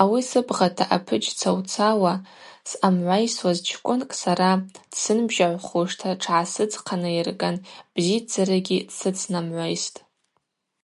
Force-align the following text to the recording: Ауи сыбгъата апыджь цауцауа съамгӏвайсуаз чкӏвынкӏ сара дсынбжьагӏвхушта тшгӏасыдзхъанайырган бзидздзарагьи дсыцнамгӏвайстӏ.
Ауи 0.00 0.22
сыбгъата 0.28 0.84
апыджь 0.96 1.30
цауцауа 1.38 2.14
съамгӏвайсуаз 2.70 3.58
чкӏвынкӏ 3.66 4.14
сара 4.22 4.50
дсынбжьагӏвхушта 4.92 6.10
тшгӏасыдзхъанайырган 6.20 7.56
бзидздзарагьи 7.94 8.78
дсыцнамгӏвайстӏ. 8.88 9.98